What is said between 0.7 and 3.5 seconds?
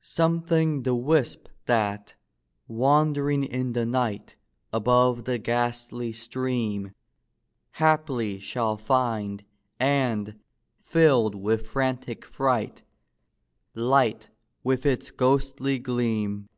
the wisp that, wandering